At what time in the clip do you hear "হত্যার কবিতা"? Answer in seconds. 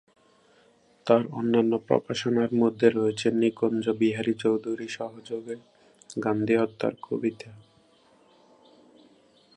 6.57-7.51